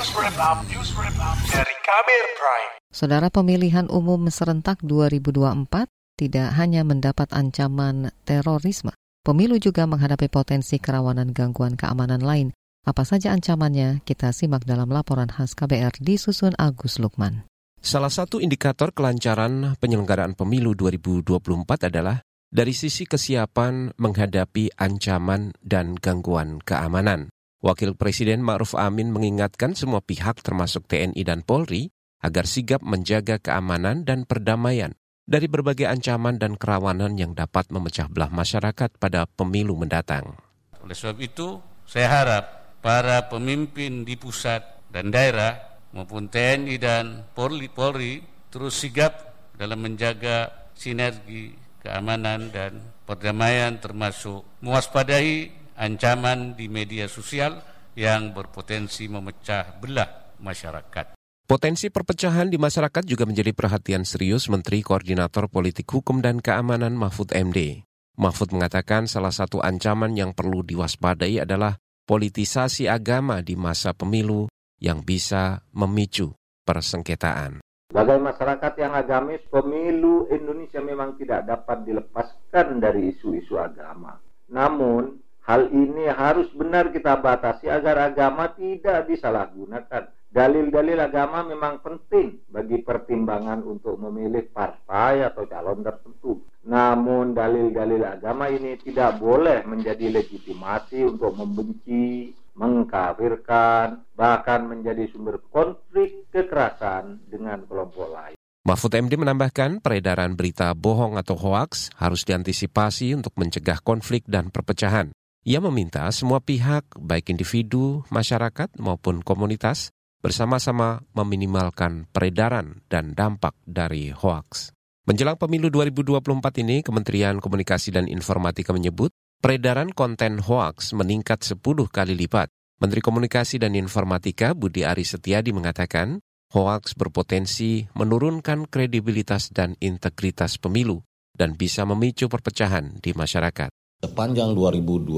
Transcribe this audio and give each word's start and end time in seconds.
Dari 0.00 1.76
Kabir 1.84 2.24
Prime. 2.32 2.72
Saudara 2.88 3.28
pemilihan 3.28 3.84
umum 3.92 4.32
serentak 4.32 4.80
2024 4.80 5.68
tidak 6.16 6.56
hanya 6.56 6.88
mendapat 6.88 7.28
ancaman 7.36 8.08
terorisme, 8.24 8.96
pemilu 9.20 9.60
juga 9.60 9.84
menghadapi 9.84 10.32
potensi 10.32 10.80
kerawanan 10.80 11.36
gangguan 11.36 11.76
keamanan 11.76 12.24
lain. 12.24 12.56
Apa 12.88 13.04
saja 13.04 13.36
ancamannya? 13.36 14.00
Kita 14.00 14.32
simak 14.32 14.64
dalam 14.64 14.88
laporan 14.88 15.28
khas 15.28 15.52
KBR 15.52 16.00
disusun 16.00 16.56
Agus 16.56 16.96
Lukman. 16.96 17.44
Salah 17.84 18.08
satu 18.08 18.40
indikator 18.40 18.96
kelancaran 18.96 19.76
penyelenggaraan 19.76 20.32
pemilu 20.32 20.72
2024 20.80 21.92
adalah 21.92 22.24
dari 22.48 22.72
sisi 22.72 23.04
kesiapan 23.04 23.92
menghadapi 24.00 24.80
ancaman 24.80 25.52
dan 25.60 25.92
gangguan 26.00 26.56
keamanan. 26.64 27.28
Wakil 27.60 27.92
Presiden 27.92 28.40
Ma'ruf 28.40 28.72
Amin 28.72 29.12
mengingatkan 29.12 29.76
semua 29.76 30.00
pihak 30.00 30.40
termasuk 30.40 30.88
TNI 30.88 31.20
dan 31.28 31.44
Polri 31.44 31.92
agar 32.24 32.48
sigap 32.48 32.80
menjaga 32.80 33.36
keamanan 33.36 34.08
dan 34.08 34.24
perdamaian 34.24 34.96
dari 35.28 35.44
berbagai 35.44 35.84
ancaman 35.84 36.40
dan 36.40 36.56
kerawanan 36.56 37.20
yang 37.20 37.36
dapat 37.36 37.68
memecah 37.68 38.08
belah 38.08 38.32
masyarakat 38.32 38.96
pada 38.96 39.28
pemilu 39.28 39.76
mendatang. 39.76 40.40
Oleh 40.80 40.96
sebab 40.96 41.20
itu, 41.20 41.60
saya 41.84 42.08
harap 42.08 42.44
para 42.80 43.28
pemimpin 43.28 44.08
di 44.08 44.16
pusat 44.16 44.64
dan 44.88 45.12
daerah 45.12 45.52
maupun 45.92 46.32
TNI 46.32 46.76
dan 46.80 47.28
Polri, 47.36 47.68
Polri 47.68 48.24
terus 48.48 48.80
sigap 48.80 49.36
dalam 49.52 49.84
menjaga 49.84 50.48
sinergi 50.72 51.52
keamanan 51.84 52.48
dan 52.48 52.80
perdamaian 53.04 53.76
termasuk 53.76 54.48
mewaspadai 54.64 55.59
ancaman 55.80 56.52
di 56.52 56.68
media 56.68 57.08
sosial 57.08 57.56
yang 57.96 58.36
berpotensi 58.36 59.08
memecah 59.08 59.80
belah 59.80 60.36
masyarakat. 60.44 61.16
Potensi 61.48 61.90
perpecahan 61.90 62.46
di 62.46 62.60
masyarakat 62.60 63.02
juga 63.02 63.26
menjadi 63.26 63.50
perhatian 63.50 64.06
serius 64.06 64.46
Menteri 64.46 64.86
Koordinator 64.86 65.50
Politik 65.50 65.90
Hukum 65.90 66.22
dan 66.22 66.38
Keamanan 66.38 66.94
Mahfud 66.94 67.34
MD. 67.34 67.82
Mahfud 68.14 68.54
mengatakan 68.54 69.10
salah 69.10 69.34
satu 69.34 69.58
ancaman 69.58 70.14
yang 70.14 70.30
perlu 70.30 70.62
diwaspadai 70.62 71.42
adalah 71.42 71.74
politisasi 72.06 72.86
agama 72.86 73.42
di 73.42 73.58
masa 73.58 73.90
pemilu 73.96 74.46
yang 74.78 75.02
bisa 75.02 75.66
memicu 75.74 76.30
persengketaan. 76.62 77.58
Sebagai 77.90 78.22
masyarakat 78.22 78.72
yang 78.78 78.94
agamis, 78.94 79.42
pemilu 79.50 80.30
Indonesia 80.30 80.78
memang 80.78 81.18
tidak 81.18 81.50
dapat 81.50 81.82
dilepaskan 81.82 82.78
dari 82.78 83.10
isu-isu 83.10 83.58
agama. 83.58 84.14
Namun, 84.54 85.18
hal 85.50 85.66
ini 85.74 86.06
harus 86.06 86.46
benar 86.54 86.94
kita 86.94 87.18
batasi 87.18 87.66
agar 87.66 88.14
agama 88.14 88.54
tidak 88.54 89.10
disalahgunakan. 89.10 90.14
Dalil-dalil 90.30 90.94
agama 90.94 91.42
memang 91.42 91.82
penting 91.82 92.46
bagi 92.46 92.86
pertimbangan 92.86 93.66
untuk 93.66 93.98
memilih 93.98 94.46
partai 94.54 95.26
atau 95.26 95.42
calon 95.50 95.82
tertentu. 95.82 96.46
Namun 96.70 97.34
dalil-dalil 97.34 97.98
agama 98.06 98.46
ini 98.46 98.78
tidak 98.78 99.18
boleh 99.18 99.66
menjadi 99.66 100.06
legitimasi 100.22 101.02
untuk 101.02 101.34
membenci, 101.34 102.30
mengkafirkan, 102.54 104.06
bahkan 104.14 104.70
menjadi 104.70 105.10
sumber 105.10 105.42
konflik 105.50 106.30
kekerasan 106.30 107.26
dengan 107.26 107.66
kelompok 107.66 108.06
lain. 108.14 108.38
Mahfud 108.62 108.94
MD 108.94 109.18
menambahkan 109.18 109.82
peredaran 109.82 110.38
berita 110.38 110.70
bohong 110.78 111.18
atau 111.18 111.34
hoaks 111.34 111.90
harus 111.98 112.22
diantisipasi 112.22 113.18
untuk 113.18 113.34
mencegah 113.34 113.82
konflik 113.82 114.22
dan 114.30 114.54
perpecahan. 114.54 115.10
Ia 115.40 115.56
meminta 115.56 116.04
semua 116.12 116.44
pihak, 116.44 116.84
baik 117.00 117.32
individu, 117.32 118.04
masyarakat 118.12 118.76
maupun 118.76 119.24
komunitas, 119.24 119.88
bersama-sama 120.20 121.00
meminimalkan 121.16 122.04
peredaran 122.12 122.84
dan 122.92 123.16
dampak 123.16 123.56
dari 123.64 124.12
hoaks. 124.12 124.76
Menjelang 125.08 125.40
pemilu 125.40 125.72
2024 125.72 126.60
ini, 126.60 126.84
Kementerian 126.84 127.40
Komunikasi 127.40 127.88
dan 127.88 128.04
Informatika 128.04 128.76
menyebut 128.76 129.16
peredaran 129.40 129.88
konten 129.96 130.44
hoaks 130.44 130.92
meningkat 130.92 131.40
10 131.40 131.56
kali 131.88 132.12
lipat. 132.20 132.52
Menteri 132.76 133.00
Komunikasi 133.00 133.56
dan 133.56 133.72
Informatika 133.72 134.52
Budi 134.52 134.84
Ari 134.84 135.08
Setiadi 135.08 135.56
mengatakan, 135.56 136.20
hoaks 136.52 136.92
berpotensi 136.92 137.88
menurunkan 137.96 138.68
kredibilitas 138.68 139.48
dan 139.48 139.72
integritas 139.80 140.60
pemilu 140.60 141.00
dan 141.32 141.56
bisa 141.56 141.88
memicu 141.88 142.28
perpecahan 142.28 143.00
di 143.00 143.16
masyarakat. 143.16 143.72
Sepanjang 144.00 144.56
2022 144.56 145.12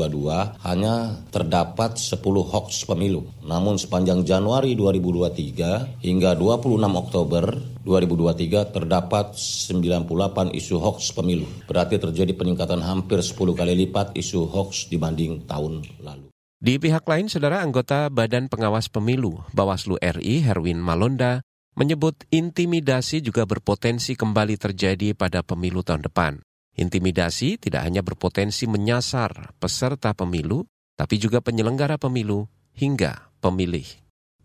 hanya 0.67 1.15
terdapat 1.31 1.95
10 1.95 2.19
hoax 2.19 2.83
pemilu. 2.83 3.31
Namun 3.47 3.79
sepanjang 3.79 4.27
Januari 4.27 4.75
2023 4.75 6.03
hingga 6.03 6.35
26 6.35 6.83
Oktober 6.91 7.63
2023 7.87 8.75
terdapat 8.75 9.39
98 9.39 10.59
isu 10.59 10.83
hoax 10.83 11.15
pemilu. 11.15 11.47
Berarti 11.71 12.03
terjadi 12.03 12.35
peningkatan 12.35 12.83
hampir 12.83 13.23
10 13.23 13.39
kali 13.55 13.87
lipat 13.87 14.19
isu 14.19 14.51
hoax 14.51 14.91
dibanding 14.91 15.47
tahun 15.47 15.87
lalu. 16.03 16.35
Di 16.59 16.83
pihak 16.83 17.07
lain, 17.07 17.31
saudara 17.31 17.63
anggota 17.63 18.11
Badan 18.11 18.51
Pengawas 18.51 18.91
Pemilu 18.91 19.47
Bawaslu 19.55 19.95
RI 20.03 20.43
Herwin 20.43 20.83
Malonda 20.83 21.47
menyebut 21.79 22.27
intimidasi 22.35 23.23
juga 23.23 23.47
berpotensi 23.47 24.19
kembali 24.19 24.59
terjadi 24.59 25.15
pada 25.15 25.47
pemilu 25.47 25.87
tahun 25.87 26.03
depan. 26.03 26.43
Intimidasi 26.73 27.61
tidak 27.61 27.85
hanya 27.87 28.01
berpotensi 28.01 28.67
menyasar 28.67 29.55
peserta 29.61 30.17
pemilu, 30.17 30.65
tapi 30.99 31.21
juga 31.21 31.45
penyelenggara 31.45 32.01
pemilu 32.01 32.49
hingga 32.75 33.33
pemilih 33.45 34.02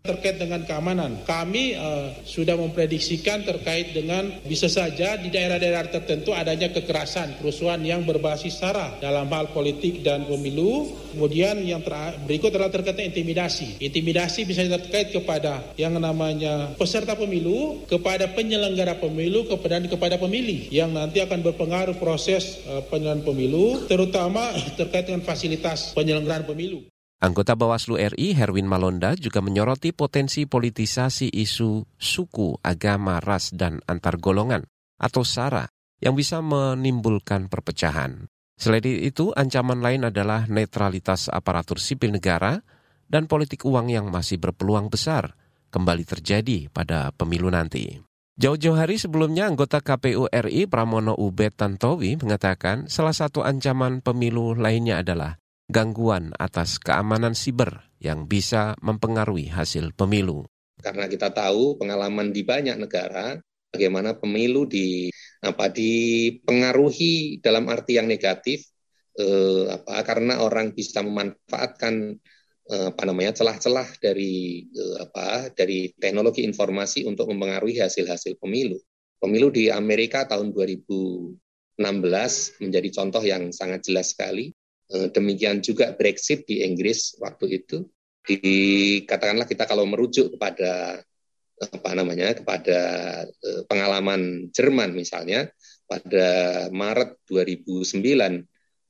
terkait 0.08 0.40
dengan 0.40 0.64
keamanan. 0.64 1.20
Kami 1.28 1.76
uh, 1.76 2.16
sudah 2.24 2.56
memprediksikan 2.56 3.44
terkait 3.44 3.92
dengan 3.92 4.24
bisa 4.48 4.64
saja 4.70 5.20
di 5.20 5.28
daerah-daerah 5.28 5.92
tertentu 5.92 6.32
adanya 6.32 6.72
kekerasan, 6.72 7.36
kerusuhan 7.36 7.84
yang 7.84 8.08
berbasis 8.08 8.56
sara 8.56 8.96
dalam 9.04 9.28
hal 9.28 9.52
politik 9.52 10.00
dan 10.00 10.24
pemilu. 10.24 10.96
Kemudian 11.12 11.60
yang 11.64 11.84
berikut 12.24 12.54
adalah 12.56 12.72
terkait 12.72 13.04
intimidasi. 13.04 13.80
Intimidasi 13.84 14.48
bisa 14.48 14.64
terkait 14.64 15.12
kepada 15.12 15.76
yang 15.76 15.92
namanya 16.00 16.72
peserta 16.80 17.12
pemilu, 17.12 17.84
kepada 17.84 18.32
penyelenggara 18.32 18.96
pemilu, 18.96 19.44
kepada 19.44 19.80
kepada 19.84 20.16
pemilih 20.16 20.72
yang 20.72 20.90
nanti 20.96 21.20
akan 21.20 21.44
berpengaruh 21.44 21.96
proses 22.00 22.64
uh, 22.64 22.80
penyelenggaraan 22.88 23.24
pemilu, 23.24 23.88
terutama 23.88 24.52
terkait 24.76 25.08
dengan 25.08 25.24
fasilitas 25.24 25.92
penyelenggaraan 25.92 26.44
pemilu. 26.48 26.84
Anggota 27.18 27.58
Bawaslu 27.58 27.98
RI 27.98 28.30
Herwin 28.30 28.70
Malonda 28.70 29.18
juga 29.18 29.42
menyoroti 29.42 29.90
potensi 29.90 30.46
politisasi 30.46 31.34
isu 31.34 31.82
suku, 31.98 32.62
agama, 32.62 33.18
ras, 33.18 33.50
dan 33.50 33.82
antar 33.90 34.22
golongan 34.22 34.62
atau 35.02 35.26
SARA 35.26 35.66
yang 35.98 36.14
bisa 36.14 36.38
menimbulkan 36.38 37.50
perpecahan. 37.50 38.30
Selain 38.54 38.86
itu, 38.86 39.34
ancaman 39.34 39.82
lain 39.82 40.06
adalah 40.06 40.46
netralitas 40.46 41.26
aparatur 41.26 41.82
sipil 41.82 42.14
negara 42.14 42.62
dan 43.10 43.26
politik 43.26 43.66
uang 43.66 43.90
yang 43.90 44.06
masih 44.14 44.38
berpeluang 44.38 44.86
besar 44.86 45.34
kembali 45.74 46.06
terjadi 46.06 46.70
pada 46.70 47.10
pemilu 47.10 47.50
nanti. 47.50 47.98
Jauh-jauh 48.38 48.78
hari 48.78 48.94
sebelumnya, 48.94 49.50
anggota 49.50 49.82
KPU 49.82 50.30
RI 50.30 50.70
Pramono 50.70 51.18
Ubed 51.18 51.58
Tantowi 51.58 52.14
mengatakan 52.22 52.86
salah 52.86 53.10
satu 53.10 53.42
ancaman 53.42 53.98
pemilu 54.06 54.54
lainnya 54.54 55.02
adalah 55.02 55.42
gangguan 55.68 56.32
atas 56.40 56.80
keamanan 56.80 57.36
siber 57.36 57.84
yang 58.00 58.24
bisa 58.24 58.72
mempengaruhi 58.80 59.52
hasil 59.52 59.92
pemilu. 59.92 60.48
Karena 60.80 61.04
kita 61.04 61.28
tahu 61.28 61.76
pengalaman 61.76 62.32
di 62.32 62.40
banyak 62.40 62.80
negara 62.80 63.36
bagaimana 63.68 64.16
pemilu 64.16 64.64
di 64.64 65.12
apa 65.44 65.68
dipengaruhi 65.68 67.44
dalam 67.44 67.68
arti 67.68 68.00
yang 68.00 68.08
negatif 68.08 68.64
eh, 69.20 69.68
apa 69.68 70.00
karena 70.08 70.40
orang 70.40 70.72
bisa 70.72 71.04
memanfaatkan 71.04 72.16
eh, 72.72 72.86
apa 72.88 73.02
namanya 73.04 73.36
celah-celah 73.36 74.00
dari 74.00 74.64
eh, 74.72 74.96
apa 75.04 75.52
dari 75.52 75.92
teknologi 75.92 76.48
informasi 76.48 77.04
untuk 77.04 77.28
mempengaruhi 77.28 77.84
hasil-hasil 77.84 78.40
pemilu. 78.40 78.80
Pemilu 79.18 79.50
di 79.52 79.68
Amerika 79.68 80.24
tahun 80.24 80.54
2016 80.54 81.82
menjadi 82.62 82.88
contoh 82.94 83.20
yang 83.26 83.50
sangat 83.50 83.84
jelas 83.84 84.14
sekali 84.14 84.54
demikian 84.88 85.60
juga 85.60 85.92
Brexit 85.92 86.48
di 86.48 86.64
Inggris 86.64 87.16
waktu 87.20 87.60
itu. 87.60 87.84
Dikatakanlah 88.24 89.48
kita 89.48 89.64
kalau 89.64 89.88
merujuk 89.88 90.36
kepada 90.36 91.00
apa 91.58 91.90
namanya 91.96 92.38
kepada 92.38 92.80
eh, 93.26 93.62
pengalaman 93.66 94.52
Jerman 94.54 94.94
misalnya 94.94 95.50
pada 95.88 96.28
Maret 96.70 97.18
2009 97.26 97.98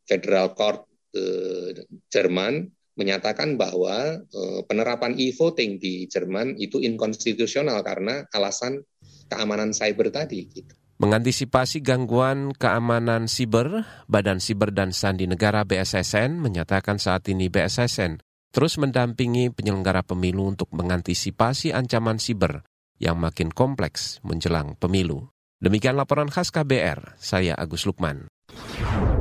Federal 0.04 0.52
Court 0.52 0.84
eh, 1.16 1.86
Jerman 2.12 2.68
menyatakan 2.98 3.54
bahwa 3.54 4.26
penerapan 4.66 5.14
e-voting 5.14 5.78
di 5.78 6.10
Jerman 6.10 6.58
itu 6.58 6.82
inkonstitusional 6.82 7.78
karena 7.86 8.26
alasan 8.34 8.82
keamanan 9.30 9.70
cyber 9.70 10.10
tadi 10.10 10.50
gitu. 10.50 10.74
Mengantisipasi 10.98 11.78
gangguan 11.78 12.50
keamanan 12.58 13.30
siber, 13.30 13.86
Badan 14.10 14.42
Siber 14.42 14.74
dan 14.74 14.90
Sandi 14.90 15.30
Negara 15.30 15.62
BSSN 15.62 16.42
menyatakan 16.42 16.98
saat 16.98 17.22
ini 17.30 17.46
BSSN 17.46 18.18
terus 18.50 18.82
mendampingi 18.82 19.54
penyelenggara 19.54 20.02
pemilu 20.02 20.50
untuk 20.50 20.66
mengantisipasi 20.74 21.70
ancaman 21.70 22.18
siber 22.18 22.66
yang 22.98 23.14
makin 23.14 23.54
kompleks 23.54 24.18
menjelang 24.26 24.74
pemilu. 24.74 25.30
Demikian 25.62 25.94
laporan 25.94 26.34
khas 26.34 26.50
KBR, 26.50 27.14
saya 27.14 27.54
Agus 27.54 27.86
Lukman. 27.86 28.26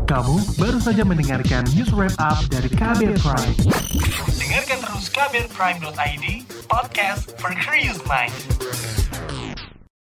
Kamu 0.09 0.57
baru 0.57 0.81
saja 0.81 1.05
mendengarkan 1.05 1.61
news 1.77 1.93
wrap 1.93 2.17
up 2.17 2.41
dari 2.49 2.73
KBR 2.73 3.21
Prime. 3.21 3.53
Dengarkan 4.33 4.79
terus 4.81 5.05
kbrprime.id, 5.13 6.25
podcast 6.65 7.37
for 7.37 7.53
curious 7.61 8.01
mind. 8.09 8.33